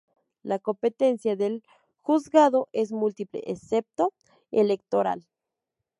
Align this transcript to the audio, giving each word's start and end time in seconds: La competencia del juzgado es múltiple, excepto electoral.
La 0.41 0.57
competencia 0.57 1.35
del 1.35 1.61
juzgado 2.01 2.69
es 2.73 2.91
múltiple, 2.91 3.43
excepto 3.45 4.13
electoral. 4.49 5.27